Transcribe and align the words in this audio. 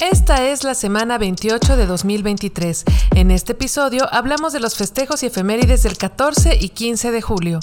Esta 0.00 0.44
es 0.44 0.62
la 0.62 0.76
semana 0.76 1.18
28 1.18 1.76
de 1.76 1.84
2023. 1.84 2.84
En 3.16 3.32
este 3.32 3.50
episodio 3.50 4.06
hablamos 4.12 4.52
de 4.52 4.60
los 4.60 4.76
festejos 4.76 5.24
y 5.24 5.26
efemérides 5.26 5.82
del 5.82 5.98
14 5.98 6.56
y 6.60 6.68
15 6.68 7.10
de 7.10 7.20
julio. 7.20 7.58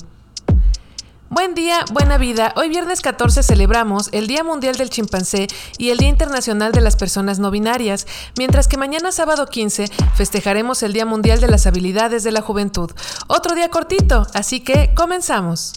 Buen 1.30 1.56
día, 1.56 1.86
buena 1.94 2.18
vida. 2.18 2.54
Hoy 2.58 2.68
viernes 2.68 3.00
14 3.00 3.42
celebramos 3.42 4.10
el 4.12 4.28
Día 4.28 4.44
Mundial 4.44 4.76
del 4.76 4.90
Chimpancé 4.90 5.48
y 5.78 5.92
el 5.92 5.98
Día 5.98 6.10
Internacional 6.10 6.74
de 6.74 6.82
las 6.82 6.98
Personas 6.98 7.40
No 7.40 7.52
Binarias, 7.52 8.06
mientras 8.38 8.68
que 8.68 8.76
mañana 8.76 9.14
sábado 9.14 9.46
15 9.46 9.88
festejaremos 10.16 10.84
el 10.84 10.92
Día 10.92 11.06
Mundial 11.06 11.40
de 11.40 11.48
las 11.48 11.66
Habilidades 11.68 12.26
de 12.26 12.34
la 12.34 12.42
Juventud. 12.42 12.92
Otro 13.28 13.56
día 13.56 13.70
cortito, 13.70 14.28
así 14.34 14.60
que 14.60 14.94
comenzamos. 14.94 15.74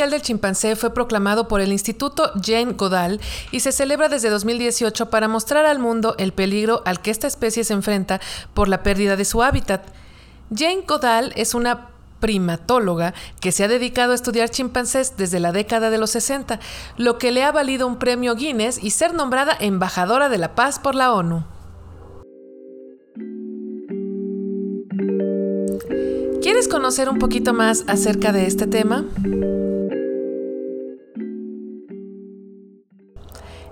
Mundial 0.00 0.18
del 0.18 0.22
Chimpancé 0.22 0.76
fue 0.76 0.94
proclamado 0.94 1.46
por 1.46 1.60
el 1.60 1.72
Instituto 1.72 2.32
Jane 2.42 2.72
Goodall 2.72 3.20
y 3.50 3.60
se 3.60 3.70
celebra 3.70 4.08
desde 4.08 4.30
2018 4.30 5.10
para 5.10 5.28
mostrar 5.28 5.66
al 5.66 5.78
mundo 5.78 6.14
el 6.16 6.32
peligro 6.32 6.80
al 6.86 7.02
que 7.02 7.10
esta 7.10 7.26
especie 7.26 7.64
se 7.64 7.74
enfrenta 7.74 8.18
por 8.54 8.68
la 8.68 8.82
pérdida 8.82 9.16
de 9.16 9.26
su 9.26 9.42
hábitat. 9.42 9.84
Jane 10.56 10.84
Goodall 10.88 11.34
es 11.36 11.52
una 11.52 11.90
primatóloga 12.18 13.12
que 13.42 13.52
se 13.52 13.64
ha 13.64 13.68
dedicado 13.68 14.12
a 14.12 14.14
estudiar 14.14 14.48
chimpancés 14.48 15.18
desde 15.18 15.38
la 15.38 15.52
década 15.52 15.90
de 15.90 15.98
los 15.98 16.12
60, 16.12 16.60
lo 16.96 17.18
que 17.18 17.30
le 17.30 17.44
ha 17.44 17.52
valido 17.52 17.86
un 17.86 17.98
premio 17.98 18.34
Guinness 18.36 18.82
y 18.82 18.92
ser 18.92 19.12
nombrada 19.12 19.54
embajadora 19.60 20.30
de 20.30 20.38
la 20.38 20.54
paz 20.54 20.78
por 20.78 20.94
la 20.94 21.12
ONU. 21.12 21.44
¿Quieres 26.40 26.68
conocer 26.68 27.10
un 27.10 27.18
poquito 27.18 27.52
más 27.52 27.84
acerca 27.86 28.32
de 28.32 28.46
este 28.46 28.66
tema? 28.66 29.04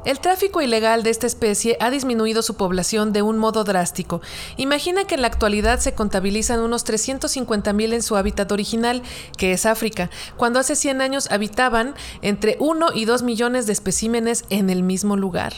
El 0.04 0.20
tráfico 0.20 0.62
ilegal 0.62 1.02
de 1.02 1.10
esta 1.10 1.26
especie 1.26 1.76
ha 1.80 1.90
disminuido 1.90 2.42
su 2.42 2.54
población 2.54 3.12
de 3.12 3.22
un 3.22 3.36
modo 3.36 3.64
drástico. 3.64 4.20
Imagina 4.56 5.04
que 5.04 5.16
en 5.16 5.22
la 5.22 5.26
actualidad 5.26 5.80
se 5.80 5.94
contabilizan 5.94 6.60
unos 6.60 6.86
350.000 6.86 7.92
en 7.92 8.02
su 8.02 8.16
hábitat 8.16 8.50
original, 8.52 9.02
que 9.36 9.52
es 9.52 9.66
África, 9.66 10.08
cuando 10.36 10.60
hace 10.60 10.76
100 10.76 11.00
años 11.00 11.30
habitaban 11.30 11.94
entre 12.22 12.56
1 12.60 12.92
y 12.94 13.06
2 13.06 13.22
millones 13.22 13.66
de 13.66 13.72
especímenes 13.72 14.44
en 14.50 14.70
el 14.70 14.84
mismo 14.84 15.16
lugar. 15.16 15.52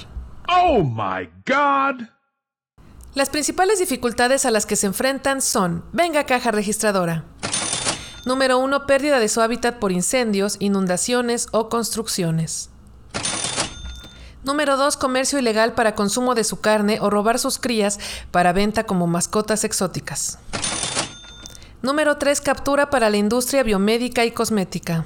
Oh 0.48 0.82
my 0.82 1.28
God! 1.46 2.06
Las 3.14 3.28
principales 3.28 3.78
dificultades 3.78 4.46
a 4.46 4.50
las 4.50 4.66
que 4.66 4.76
se 4.76 4.86
enfrentan 4.86 5.42
son, 5.42 5.84
venga 5.92 6.24
caja 6.24 6.50
registradora. 6.50 7.24
Número 8.24 8.58
1. 8.58 8.86
Pérdida 8.86 9.18
de 9.18 9.28
su 9.28 9.40
hábitat 9.40 9.78
por 9.78 9.92
incendios, 9.92 10.56
inundaciones 10.60 11.48
o 11.52 11.68
construcciones. 11.68 12.70
Número 14.42 14.76
2. 14.76 14.96
Comercio 14.96 15.38
ilegal 15.38 15.74
para 15.74 15.94
consumo 15.94 16.34
de 16.34 16.44
su 16.44 16.60
carne 16.60 16.98
o 17.00 17.10
robar 17.10 17.38
sus 17.38 17.58
crías 17.58 17.98
para 18.30 18.52
venta 18.52 18.84
como 18.84 19.06
mascotas 19.06 19.64
exóticas. 19.64 20.38
Número 21.82 22.16
3. 22.16 22.40
Captura 22.40 22.88
para 22.90 23.10
la 23.10 23.18
industria 23.18 23.62
biomédica 23.62 24.24
y 24.24 24.30
cosmética. 24.30 25.04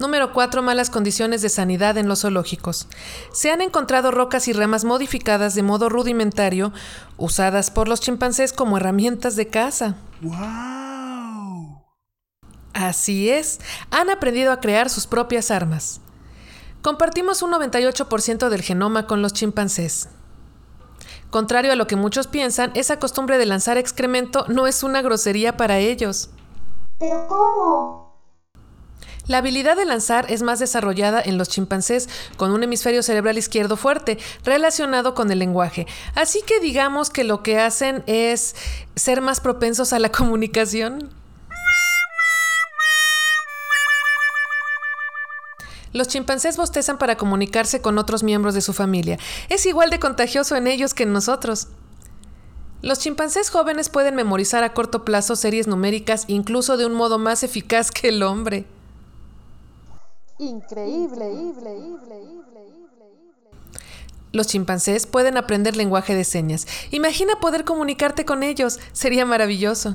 Número 0.00 0.32
4. 0.32 0.62
Malas 0.62 0.90
condiciones 0.90 1.42
de 1.42 1.48
sanidad 1.48 1.98
en 1.98 2.08
los 2.08 2.22
zoológicos. 2.22 2.88
Se 3.32 3.50
han 3.50 3.60
encontrado 3.60 4.10
rocas 4.10 4.48
y 4.48 4.52
ramas 4.52 4.84
modificadas 4.84 5.54
de 5.54 5.62
modo 5.62 5.88
rudimentario, 5.88 6.72
usadas 7.18 7.70
por 7.70 7.86
los 7.86 8.00
chimpancés 8.00 8.52
como 8.52 8.78
herramientas 8.78 9.36
de 9.36 9.48
caza. 9.48 9.96
¡Wow! 10.22 11.84
Así 12.72 13.28
es, 13.28 13.60
han 13.90 14.08
aprendido 14.10 14.52
a 14.52 14.60
crear 14.60 14.88
sus 14.88 15.06
propias 15.06 15.50
armas. 15.50 16.00
Compartimos 16.82 17.42
un 17.42 17.52
98% 17.52 18.48
del 18.48 18.62
genoma 18.62 19.06
con 19.06 19.20
los 19.20 19.32
chimpancés. 19.32 20.08
Contrario 21.30 21.72
a 21.72 21.76
lo 21.76 21.86
que 21.86 21.96
muchos 21.96 22.26
piensan, 22.26 22.72
esa 22.74 22.98
costumbre 22.98 23.38
de 23.38 23.46
lanzar 23.46 23.78
excremento 23.78 24.46
no 24.48 24.66
es 24.66 24.82
una 24.82 25.02
grosería 25.02 25.56
para 25.56 25.78
ellos. 25.78 26.30
¿Pero 26.98 27.26
cómo? 27.28 28.10
La 29.26 29.38
habilidad 29.38 29.76
de 29.76 29.84
lanzar 29.84 30.26
es 30.28 30.42
más 30.42 30.58
desarrollada 30.58 31.22
en 31.24 31.38
los 31.38 31.48
chimpancés 31.48 32.08
con 32.36 32.50
un 32.50 32.64
hemisferio 32.64 33.00
cerebral 33.02 33.38
izquierdo 33.38 33.76
fuerte 33.76 34.18
relacionado 34.44 35.14
con 35.14 35.30
el 35.30 35.38
lenguaje. 35.38 35.86
Así 36.16 36.42
que 36.44 36.58
digamos 36.58 37.10
que 37.10 37.22
lo 37.22 37.42
que 37.44 37.60
hacen 37.60 38.02
es 38.06 38.56
ser 38.96 39.20
más 39.20 39.38
propensos 39.40 39.92
a 39.92 40.00
la 40.00 40.08
comunicación. 40.12 41.10
Los 45.92 46.08
chimpancés 46.08 46.56
bostezan 46.56 46.98
para 46.98 47.16
comunicarse 47.16 47.80
con 47.80 47.98
otros 47.98 48.22
miembros 48.22 48.54
de 48.54 48.60
su 48.60 48.72
familia. 48.72 49.18
Es 49.48 49.66
igual 49.66 49.90
de 49.90 49.98
contagioso 49.98 50.56
en 50.56 50.66
ellos 50.66 50.94
que 50.94 51.02
en 51.02 51.12
nosotros. 51.12 51.68
Los 52.82 53.00
chimpancés 53.00 53.50
jóvenes 53.50 53.88
pueden 53.88 54.14
memorizar 54.14 54.64
a 54.64 54.72
corto 54.72 55.04
plazo 55.04 55.36
series 55.36 55.66
numéricas 55.66 56.24
incluso 56.28 56.76
de 56.76 56.86
un 56.86 56.94
modo 56.94 57.18
más 57.18 57.42
eficaz 57.42 57.90
que 57.90 58.08
el 58.08 58.22
hombre. 58.22 58.66
Increíble. 60.38 61.30
Los 64.32 64.46
chimpancés 64.46 65.06
pueden 65.06 65.36
aprender 65.36 65.76
lenguaje 65.76 66.14
de 66.14 66.24
señas. 66.24 66.66
Imagina 66.92 67.40
poder 67.40 67.64
comunicarte 67.64 68.24
con 68.24 68.42
ellos. 68.42 68.78
Sería 68.92 69.26
maravilloso. 69.26 69.94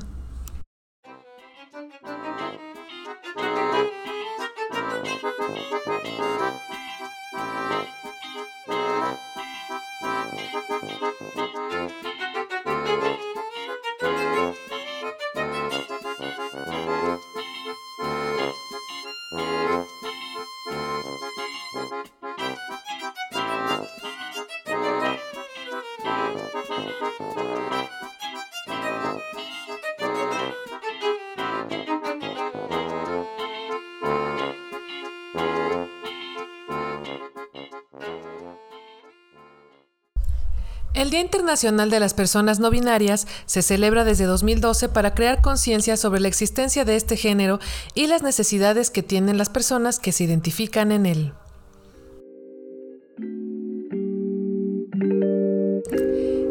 El 40.96 41.10
Día 41.10 41.20
Internacional 41.20 41.90
de 41.90 42.00
las 42.00 42.14
Personas 42.14 42.58
No 42.58 42.70
Binarias 42.70 43.26
se 43.44 43.60
celebra 43.60 44.02
desde 44.02 44.24
2012 44.24 44.88
para 44.88 45.12
crear 45.12 45.42
conciencia 45.42 45.94
sobre 45.98 46.20
la 46.20 46.28
existencia 46.28 46.86
de 46.86 46.96
este 46.96 47.18
género 47.18 47.60
y 47.94 48.06
las 48.06 48.22
necesidades 48.22 48.90
que 48.90 49.02
tienen 49.02 49.36
las 49.36 49.50
personas 49.50 50.00
que 50.00 50.10
se 50.12 50.24
identifican 50.24 50.92
en 50.92 51.04
él. 51.04 51.32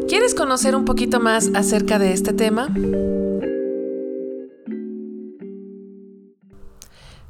¿Quieres 0.07 0.35
conocer 0.35 0.75
un 0.75 0.85
poquito 0.85 1.19
más 1.19 1.49
acerca 1.55 1.97
de 1.97 2.13
este 2.13 2.31
tema? 2.31 2.69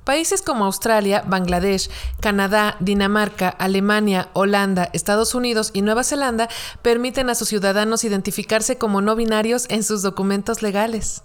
Países 0.06 0.44
como 0.44 0.66
Australia, 0.66 1.24
Bangladesh, 1.26 1.90
Canadá, 2.22 2.78
Dinamarca, 2.80 3.50
Alemania, 3.50 4.30
Holanda, 4.34 4.92
Estados 4.94 5.34
Unidos 5.34 5.72
y 5.74 5.82
Nueva 5.82 6.04
Zelanda 6.04 6.48
permiten 6.84 7.32
a 7.32 7.36
sus 7.36 7.50
ciudadanos 7.50 8.04
identificarse 8.04 8.78
como 8.78 9.02
no 9.02 9.16
binarios 9.16 9.66
en 9.70 9.84
sus 9.84 10.04
documentos 10.04 10.62
legales. 10.62 11.24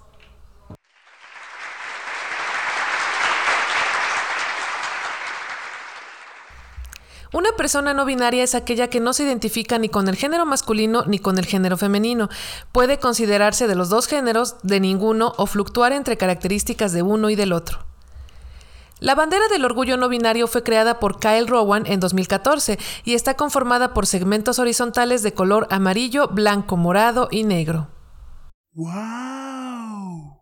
Una 7.32 7.52
persona 7.52 7.92
no 7.92 8.06
binaria 8.06 8.42
es 8.42 8.54
aquella 8.54 8.88
que 8.88 8.98
no 8.98 9.12
se 9.12 9.24
identifica 9.24 9.78
ni 9.78 9.90
con 9.90 10.08
el 10.08 10.16
género 10.16 10.46
masculino 10.46 11.04
ni 11.06 11.18
con 11.18 11.36
el 11.38 11.44
género 11.44 11.76
femenino. 11.76 12.30
Puede 12.72 12.98
considerarse 12.98 13.68
de 13.68 13.76
los 13.76 13.90
dos 13.90 14.06
géneros, 14.06 14.56
de 14.62 14.80
ninguno 14.80 15.34
o 15.36 15.44
fluctuar 15.44 15.92
entre 15.92 16.16
características 16.16 16.92
de 16.92 17.02
uno 17.02 17.28
y 17.28 17.36
del 17.36 17.52
otro. 17.52 17.90
La 19.00 19.14
bandera 19.14 19.48
del 19.48 19.64
orgullo 19.64 19.96
no 19.96 20.10
binario 20.10 20.46
fue 20.46 20.62
creada 20.62 21.00
por 21.00 21.18
Kyle 21.18 21.48
Rowan 21.48 21.84
en 21.86 22.00
2014 22.00 22.78
y 23.04 23.14
está 23.14 23.34
conformada 23.34 23.94
por 23.94 24.06
segmentos 24.06 24.58
horizontales 24.58 25.22
de 25.22 25.32
color 25.32 25.66
amarillo, 25.70 26.28
blanco, 26.28 26.76
morado 26.76 27.28
y 27.30 27.44
negro. 27.44 27.88
Wow. 28.74 30.38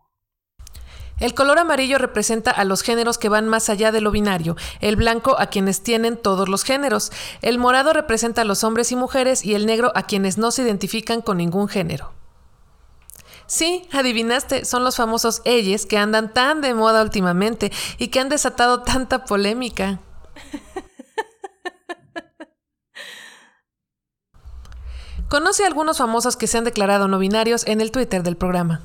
El 1.20 1.34
color 1.34 1.58
amarillo 1.60 1.99
representa 1.99 2.50
a 2.50 2.64
los 2.64 2.82
géneros 2.82 3.16
que 3.16 3.28
van 3.28 3.49
más 3.49 3.69
allá 3.69 3.93
de 3.93 4.00
lo 4.00 4.10
binario, 4.10 4.56
el 4.81 4.96
blanco 4.96 5.37
a 5.38 5.46
quienes 5.46 5.82
tienen 5.82 6.16
todos 6.16 6.49
los 6.49 6.64
géneros, 6.64 7.12
el 7.43 7.58
morado 7.58 7.93
representa 7.93 8.43
a 8.43 8.44
los 8.44 8.64
hombres 8.64 8.90
y 8.90 8.96
mujeres 8.96 9.44
y 9.44 9.54
el 9.54 9.66
negro 9.66 9.93
a 9.94 10.02
quienes 10.02 10.37
no 10.37 10.50
se 10.50 10.62
identifican 10.62 11.20
con 11.20 11.38
ningún 11.38 11.69
género. 11.69 12.18
Sí, 13.49 13.89
adivinaste, 13.93 14.65
son 14.67 14.85
los 14.85 14.97
famosos 14.97 15.41
elles 15.47 15.87
que 15.87 15.97
andan 15.97 16.35
tan 16.35 16.61
de 16.61 16.75
moda 16.75 17.03
últimamente 17.03 17.73
y 17.97 18.09
que 18.09 18.21
han 18.21 18.29
desatado 18.29 18.83
tanta 18.83 19.25
polémica. 19.25 20.00
Conoce 25.31 25.65
a 25.65 25.67
algunos 25.67 25.97
famosos 25.97 26.37
que 26.37 26.47
se 26.47 26.59
han 26.59 26.65
declarado 26.65 27.09
no 27.09 27.19
binarios 27.19 27.67
en 27.67 27.81
el 27.81 27.91
Twitter 27.91 28.23
del 28.23 28.37
programa. 28.37 28.83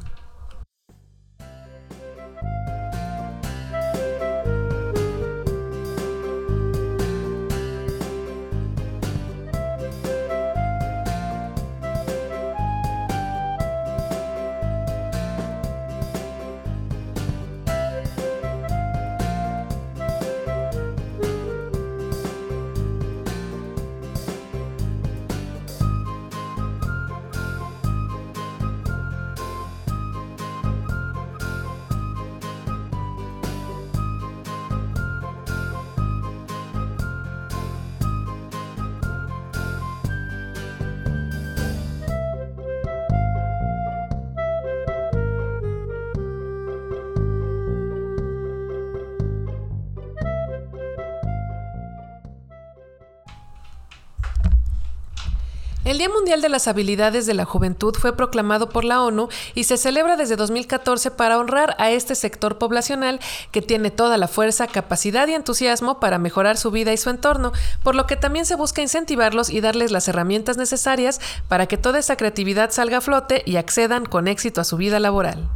El 55.85 55.97
Día 55.97 56.07
Mundial 56.07 56.41
de 56.41 56.47
las 56.47 56.69
Habilidades 56.69 57.25
de 57.25 57.33
la 57.33 57.43
Juventud 57.43 57.93
fue 57.93 58.15
proclamado 58.15 58.69
por 58.69 58.85
la 58.85 59.01
ONU 59.01 59.27
y 59.53 59.65
se 59.65 59.75
celebra 59.75 60.15
desde 60.15 60.37
2014 60.37 61.11
para 61.11 61.37
honrar 61.37 61.75
a 61.77 61.91
este 61.91 62.15
sector 62.15 62.57
poblacional 62.57 63.19
que 63.51 63.61
tiene 63.61 63.91
toda 63.91 64.17
la 64.17 64.29
fuerza, 64.29 64.67
capacidad 64.67 65.27
y 65.27 65.33
entusiasmo 65.33 65.99
para 65.99 66.19
mejorar 66.19 66.55
su 66.55 66.71
vida 66.71 66.93
y 66.93 66.97
su 66.97 67.09
entorno, 67.09 67.51
por 67.83 67.95
lo 67.95 68.07
que 68.07 68.15
también 68.15 68.45
se 68.45 68.55
busca 68.55 68.81
incentivarlos 68.81 69.49
y 69.49 69.59
darles 69.59 69.91
las 69.91 70.07
herramientas 70.07 70.55
necesarias 70.55 71.19
para 71.49 71.67
que 71.67 71.77
toda 71.77 71.99
esa 71.99 72.15
creatividad 72.15 72.71
salga 72.71 72.99
a 72.99 73.01
flote 73.01 73.43
y 73.45 73.57
accedan 73.57 74.05
con 74.05 74.29
éxito 74.29 74.61
a 74.61 74.63
su 74.63 74.77
vida 74.77 75.01
laboral. 75.01 75.49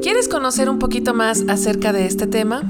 ¿Quieres 0.00 0.28
conocer 0.28 0.70
un 0.70 0.78
poquito 0.78 1.12
más 1.12 1.42
acerca 1.48 1.92
de 1.92 2.06
este 2.06 2.28
tema? 2.28 2.62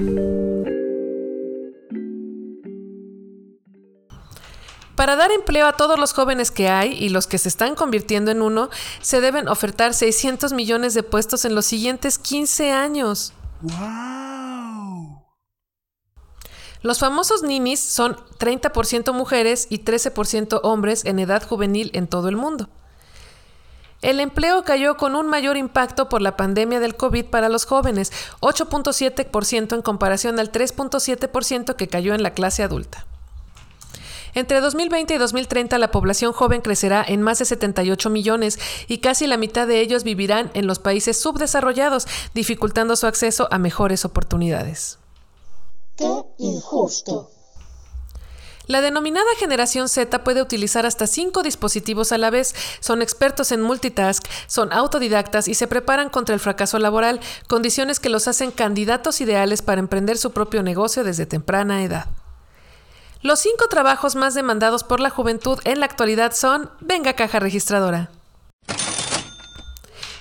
Para 4.96 5.16
dar 5.16 5.32
empleo 5.32 5.66
a 5.66 5.72
todos 5.72 5.98
los 5.98 6.12
jóvenes 6.12 6.50
que 6.50 6.68
hay 6.68 6.92
y 6.92 7.08
los 7.08 7.26
que 7.26 7.38
se 7.38 7.48
están 7.48 7.74
convirtiendo 7.74 8.30
en 8.30 8.42
uno, 8.42 8.68
se 9.00 9.20
deben 9.20 9.48
ofertar 9.48 9.94
600 9.94 10.52
millones 10.52 10.94
de 10.94 11.02
puestos 11.02 11.44
en 11.44 11.54
los 11.54 11.64
siguientes 11.66 12.18
15 12.18 12.72
años. 12.72 13.32
Wow. 13.62 15.22
Los 16.82 16.98
famosos 16.98 17.42
ninis 17.42 17.80
son 17.80 18.16
30% 18.38 19.12
mujeres 19.12 19.66
y 19.70 19.78
13% 19.84 20.60
hombres 20.64 21.04
en 21.04 21.20
edad 21.20 21.46
juvenil 21.46 21.90
en 21.94 22.08
todo 22.08 22.28
el 22.28 22.36
mundo. 22.36 22.68
El 24.02 24.18
empleo 24.18 24.64
cayó 24.64 24.96
con 24.96 25.14
un 25.14 25.28
mayor 25.28 25.56
impacto 25.56 26.08
por 26.08 26.22
la 26.22 26.36
pandemia 26.36 26.80
del 26.80 26.96
COVID 26.96 27.26
para 27.26 27.48
los 27.48 27.66
jóvenes, 27.66 28.12
8.7% 28.40 29.76
en 29.76 29.82
comparación 29.82 30.40
al 30.40 30.50
3.7% 30.50 31.76
que 31.76 31.86
cayó 31.86 32.12
en 32.12 32.24
la 32.24 32.34
clase 32.34 32.64
adulta. 32.64 33.06
Entre 34.34 34.60
2020 34.60 35.14
y 35.14 35.18
2030 35.18 35.78
la 35.78 35.90
población 35.90 36.32
joven 36.32 36.62
crecerá 36.62 37.04
en 37.06 37.20
más 37.20 37.38
de 37.38 37.44
78 37.44 38.08
millones 38.08 38.58
y 38.88 38.98
casi 38.98 39.26
la 39.26 39.36
mitad 39.36 39.66
de 39.66 39.80
ellos 39.80 40.04
vivirán 40.04 40.50
en 40.54 40.66
los 40.66 40.78
países 40.78 41.20
subdesarrollados, 41.20 42.06
dificultando 42.34 42.96
su 42.96 43.06
acceso 43.06 43.48
a 43.50 43.58
mejores 43.58 44.04
oportunidades. 44.04 44.98
¡Qué 45.96 46.08
injusto! 46.38 47.30
La 48.68 48.80
denominada 48.80 49.26
generación 49.38 49.88
Z 49.88 50.22
puede 50.22 50.40
utilizar 50.40 50.86
hasta 50.86 51.06
cinco 51.06 51.42
dispositivos 51.42 52.12
a 52.12 52.18
la 52.18 52.30
vez, 52.30 52.54
son 52.80 53.02
expertos 53.02 53.52
en 53.52 53.60
multitask, 53.60 54.24
son 54.46 54.72
autodidactas 54.72 55.48
y 55.48 55.54
se 55.54 55.66
preparan 55.66 56.08
contra 56.08 56.34
el 56.34 56.40
fracaso 56.40 56.78
laboral, 56.78 57.20
condiciones 57.48 57.98
que 58.00 58.08
los 58.08 58.28
hacen 58.28 58.50
candidatos 58.50 59.20
ideales 59.20 59.62
para 59.62 59.80
emprender 59.80 60.16
su 60.16 60.30
propio 60.30 60.62
negocio 60.62 61.02
desde 61.02 61.26
temprana 61.26 61.82
edad. 61.82 62.06
Los 63.22 63.38
cinco 63.38 63.68
trabajos 63.68 64.16
más 64.16 64.34
demandados 64.34 64.82
por 64.82 64.98
la 64.98 65.08
juventud 65.08 65.60
en 65.62 65.78
la 65.78 65.86
actualidad 65.86 66.32
son 66.32 66.70
Venga 66.80 67.12
Caja 67.12 67.38
Registradora. 67.38 68.10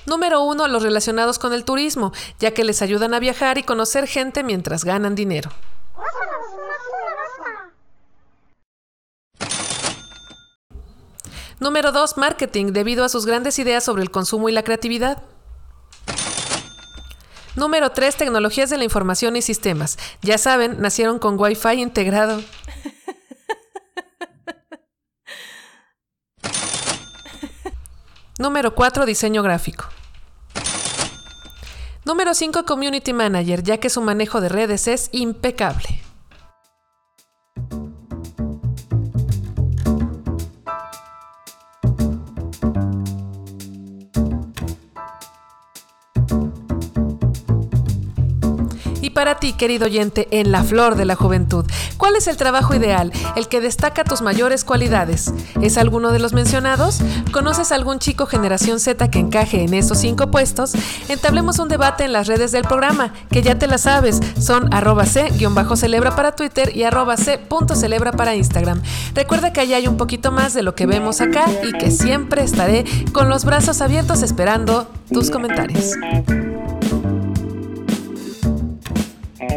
Número 0.06 0.44
uno, 0.44 0.68
los 0.68 0.84
relacionados 0.84 1.40
con 1.40 1.54
el 1.54 1.66
turismo, 1.66 2.12
ya 2.40 2.52
que 2.52 2.64
les 2.64 2.84
ayudan 2.84 3.16
a 3.16 3.20
viajar 3.20 3.58
y 3.58 3.64
conocer 3.64 4.06
gente 4.06 4.44
mientras 4.44 4.84
ganan 4.84 5.16
dinero. 5.16 5.50
Número 11.60 11.92
2. 11.92 12.18
Marketing, 12.18 12.68
debido 12.68 13.04
a 13.04 13.10
sus 13.10 13.26
grandes 13.26 13.58
ideas 13.58 13.84
sobre 13.84 14.04
el 14.04 14.12
consumo 14.12 14.48
y 14.48 14.52
la 14.52 14.64
creatividad. 14.64 15.24
Número 17.56 17.92
3. 17.92 18.16
Tecnologías 18.16 18.70
de 18.70 18.78
la 18.78 18.84
información 18.84 19.36
y 19.36 19.42
sistemas. 19.42 19.98
Ya 20.22 20.38
saben, 20.38 20.80
nacieron 20.80 21.20
con 21.20 21.40
Wi-Fi 21.40 21.82
integrado. 21.82 22.42
Número 28.40 28.74
4. 28.74 29.06
Diseño 29.06 29.44
gráfico. 29.44 29.86
Número 32.06 32.34
5. 32.34 32.66
Community 32.66 33.14
Manager, 33.14 33.62
ya 33.64 33.78
que 33.78 33.90
su 33.90 34.02
manejo 34.02 34.42
de 34.42 34.50
redes 34.50 34.88
es 34.88 35.10
impecable. 35.12 36.01
Para 49.12 49.36
ti, 49.36 49.54
querido 49.54 49.86
oyente, 49.86 50.28
en 50.32 50.52
la 50.52 50.64
flor 50.64 50.96
de 50.96 51.06
la 51.06 51.16
juventud, 51.16 51.66
¿cuál 51.98 52.16
es 52.16 52.28
el 52.28 52.38
trabajo 52.38 52.74
ideal, 52.76 53.12
el 53.36 53.48
que 53.48 53.62
destaca 53.62 54.04
tus 54.04 54.22
mayores 54.22 54.66
cualidades? 54.66 55.34
¿Es 55.62 55.78
alguno 55.78 56.12
de 56.12 56.20
los 56.20 56.34
mencionados? 56.34 57.00
¿Conoces 57.32 57.72
algún 57.72 58.00
chico 58.00 58.26
generación 58.26 58.80
Z 58.80 59.10
que 59.10 59.20
encaje 59.20 59.64
en 59.64 59.74
esos 59.74 60.00
cinco 60.00 60.32
puestos? 60.32 60.74
Entablemos 61.10 61.60
un 61.60 61.70
debate 61.70 62.04
en 62.04 62.14
las 62.14 62.28
redes 62.28 62.52
del 62.52 62.64
programa, 62.64 63.14
que 63.30 63.42
ya 63.42 63.58
te 63.58 63.68
la 63.68 63.78
sabes, 63.78 64.20
son 64.40 64.74
arroba 64.74 65.06
c-celebra 65.06 66.16
para 66.16 66.36
Twitter 66.36 66.76
y 66.76 66.84
arroba 66.84 67.18
c.celebra 67.18 68.12
para 68.14 68.36
Instagram. 68.36 68.82
Recuerda 69.14 69.54
que 69.54 69.62
allá 69.62 69.78
hay 69.78 69.88
un 69.88 69.98
poquito 69.98 70.32
más 70.32 70.54
de 70.54 70.64
lo 70.64 70.76
que 70.76 70.86
vemos 70.86 71.22
acá 71.22 71.46
y 71.64 71.72
que 71.74 71.92
siempre 71.92 72.44
estaré 72.44 72.86
con 73.12 73.30
los 73.30 73.46
brazos 73.46 73.82
abiertos 73.82 74.24
esperando 74.24 74.88
tus 75.12 75.30
comentarios. 75.30 75.94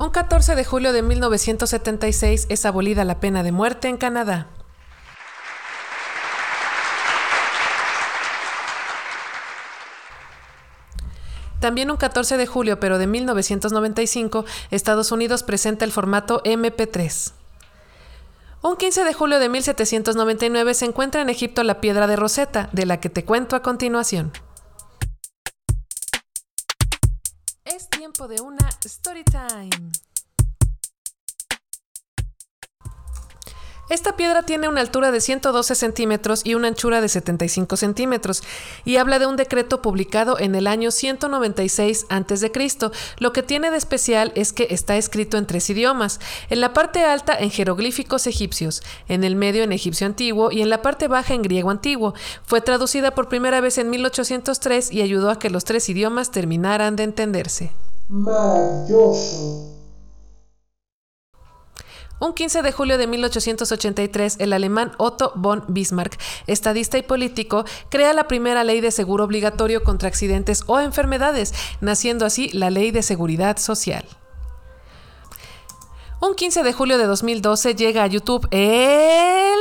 Un 0.00 0.10
14 0.10 0.54
de 0.54 0.64
julio 0.64 0.92
de 0.92 1.02
1976 1.02 2.46
es 2.48 2.64
abolida 2.64 3.04
la 3.04 3.18
pena 3.18 3.42
de 3.42 3.50
muerte 3.50 3.88
en 3.88 3.96
Canadá. 3.96 4.46
También 11.58 11.90
un 11.90 11.96
14 11.96 12.36
de 12.36 12.46
julio, 12.46 12.78
pero 12.78 12.98
de 12.98 13.08
1995, 13.08 14.44
Estados 14.70 15.10
Unidos 15.10 15.42
presenta 15.42 15.84
el 15.84 15.90
formato 15.90 16.44
MP3. 16.44 17.32
Un 18.62 18.76
15 18.76 19.02
de 19.02 19.12
julio 19.12 19.40
de 19.40 19.48
1799 19.48 20.74
se 20.74 20.84
encuentra 20.84 21.22
en 21.22 21.28
Egipto 21.28 21.64
la 21.64 21.80
piedra 21.80 22.06
de 22.06 22.14
Rosetta, 22.14 22.68
de 22.70 22.86
la 22.86 23.00
que 23.00 23.10
te 23.10 23.24
cuento 23.24 23.56
a 23.56 23.62
continuación. 23.62 24.30
Es 27.78 27.88
tiempo 27.88 28.26
de 28.26 28.40
una 28.40 28.68
story 28.84 29.22
time. 29.22 29.92
Esta 33.88 34.16
piedra 34.16 34.42
tiene 34.42 34.68
una 34.68 34.82
altura 34.82 35.10
de 35.10 35.20
112 35.20 35.74
centímetros 35.74 36.42
y 36.44 36.54
una 36.54 36.68
anchura 36.68 37.00
de 37.00 37.08
75 37.08 37.76
centímetros 37.76 38.42
y 38.84 38.96
habla 38.96 39.18
de 39.18 39.26
un 39.26 39.36
decreto 39.36 39.80
publicado 39.80 40.38
en 40.38 40.54
el 40.54 40.66
año 40.66 40.90
196 40.90 42.06
a.C. 42.10 42.52
Lo 43.18 43.32
que 43.32 43.42
tiene 43.42 43.70
de 43.70 43.78
especial 43.78 44.32
es 44.34 44.52
que 44.52 44.68
está 44.70 44.98
escrito 44.98 45.38
en 45.38 45.46
tres 45.46 45.70
idiomas, 45.70 46.20
en 46.50 46.60
la 46.60 46.74
parte 46.74 47.02
alta 47.02 47.34
en 47.34 47.50
jeroglíficos 47.50 48.26
egipcios, 48.26 48.82
en 49.08 49.24
el 49.24 49.36
medio 49.36 49.62
en 49.62 49.72
egipcio 49.72 50.06
antiguo 50.06 50.52
y 50.52 50.60
en 50.60 50.68
la 50.68 50.82
parte 50.82 51.08
baja 51.08 51.32
en 51.32 51.40
griego 51.40 51.70
antiguo. 51.70 52.12
Fue 52.44 52.60
traducida 52.60 53.12
por 53.14 53.28
primera 53.28 53.62
vez 53.62 53.78
en 53.78 53.88
1803 53.88 54.92
y 54.92 55.00
ayudó 55.00 55.30
a 55.30 55.38
que 55.38 55.48
los 55.48 55.64
tres 55.64 55.88
idiomas 55.88 56.30
terminaran 56.30 56.94
de 56.96 57.04
entenderse. 57.04 57.72
Maravilloso. 58.08 59.77
Un 62.20 62.32
15 62.32 62.62
de 62.62 62.72
julio 62.72 62.98
de 62.98 63.06
1883, 63.06 64.36
el 64.40 64.52
alemán 64.52 64.92
Otto 64.98 65.32
von 65.36 65.64
Bismarck, 65.68 66.18
estadista 66.46 66.98
y 66.98 67.02
político, 67.02 67.64
crea 67.90 68.12
la 68.12 68.26
primera 68.26 68.64
ley 68.64 68.80
de 68.80 68.90
seguro 68.90 69.24
obligatorio 69.24 69.84
contra 69.84 70.08
accidentes 70.08 70.64
o 70.66 70.80
enfermedades, 70.80 71.54
naciendo 71.80 72.26
así 72.26 72.48
la 72.50 72.70
Ley 72.70 72.90
de 72.90 73.02
Seguridad 73.02 73.58
Social. 73.58 74.04
Un 76.20 76.34
15 76.34 76.64
de 76.64 76.72
julio 76.72 76.98
de 76.98 77.04
2012 77.04 77.76
llega 77.76 78.02
a 78.02 78.06
YouTube 78.08 78.48
el... 78.50 79.58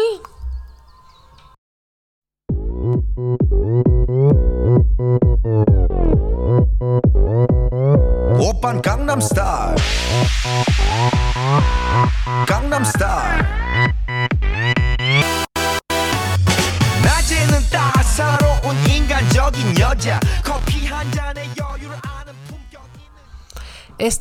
Open 8.40 8.82
Gangnam 8.82 9.22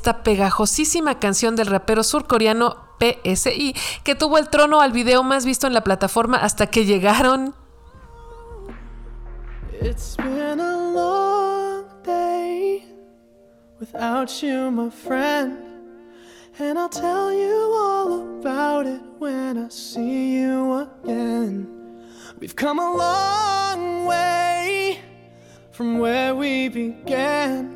esta 0.06 0.22
pegajosísima 0.22 1.18
canción 1.18 1.56
del 1.56 1.66
rapero 1.66 2.04
surcoreano 2.04 2.76
PSI, 3.00 3.75
que 4.04 4.14
tuvo 4.14 4.38
el 4.38 4.48
trono 4.50 4.80
al 4.80 4.92
video 4.92 5.25
más 5.25 5.44
visto 5.44 5.66
en 5.66 5.75
la 5.75 5.80
plataforma 5.80 6.36
hasta 6.36 6.68
que 6.68 6.84
llegaron. 6.84 7.56
We've 22.38 22.54
come 22.54 22.78
a 22.78 22.90
long 22.90 24.06
way 24.06 25.00
from 25.72 25.98
where 25.98 26.34
we 26.34 26.68
began. 26.68 27.75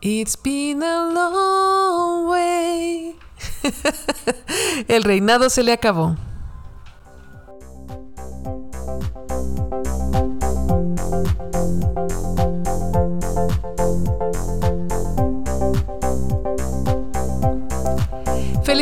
It's 0.00 0.36
been 0.36 0.82
a 0.82 1.12
long 1.12 2.28
way. 2.28 3.16
El 4.88 5.04
reinado 5.04 5.48
se 5.48 5.62
le 5.62 5.72
acabó. 5.72 6.16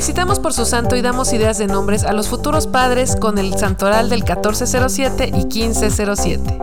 Felicitamos 0.00 0.38
por 0.40 0.54
su 0.54 0.64
santo 0.64 0.96
y 0.96 1.02
damos 1.02 1.30
ideas 1.34 1.58
de 1.58 1.66
nombres 1.66 2.04
a 2.04 2.14
los 2.14 2.30
futuros 2.30 2.66
padres 2.66 3.16
con 3.16 3.36
el 3.36 3.52
santoral 3.58 4.08
del 4.08 4.20
1407 4.20 5.28
y 5.28 5.44
1507. 5.44 6.58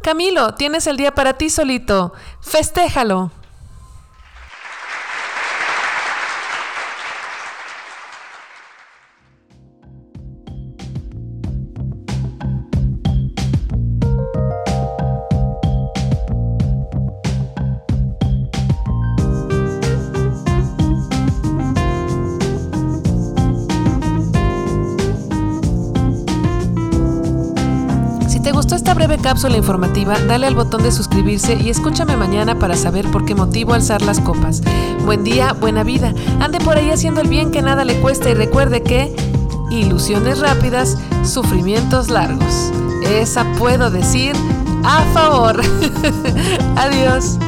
Camilo, 0.00 0.54
tienes 0.54 0.86
el 0.86 0.96
día 0.96 1.12
para 1.16 1.32
ti 1.32 1.50
solito. 1.50 2.12
Festéjalo. 2.40 3.32
Breve 29.00 29.16
cápsula 29.16 29.56
informativa, 29.56 30.14
dale 30.28 30.46
al 30.46 30.54
botón 30.54 30.82
de 30.82 30.92
suscribirse 30.92 31.54
y 31.54 31.70
escúchame 31.70 32.18
mañana 32.18 32.58
para 32.58 32.76
saber 32.76 33.10
por 33.10 33.24
qué 33.24 33.34
motivo 33.34 33.72
alzar 33.72 34.02
las 34.02 34.20
copas. 34.20 34.60
Buen 35.06 35.24
día, 35.24 35.54
buena 35.54 35.84
vida. 35.84 36.12
Ande 36.38 36.58
por 36.60 36.76
ahí 36.76 36.90
haciendo 36.90 37.22
el 37.22 37.28
bien 37.28 37.50
que 37.50 37.62
nada 37.62 37.86
le 37.86 37.94
cuesta 38.00 38.28
y 38.28 38.34
recuerde 38.34 38.82
que 38.82 39.10
ilusiones 39.70 40.40
rápidas, 40.40 40.98
sufrimientos 41.24 42.10
largos. 42.10 42.70
Esa 43.04 43.50
puedo 43.54 43.90
decir 43.90 44.36
a 44.84 45.02
favor. 45.14 45.62
Adiós. 46.76 47.38